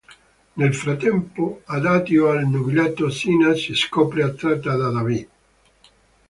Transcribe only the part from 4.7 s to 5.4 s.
da David.